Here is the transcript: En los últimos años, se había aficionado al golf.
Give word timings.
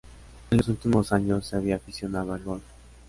En 0.49 0.57
los 0.57 0.67
últimos 0.67 1.13
años, 1.13 1.45
se 1.45 1.57
había 1.57 1.75
aficionado 1.75 2.33
al 2.33 2.41
golf. 2.43 2.63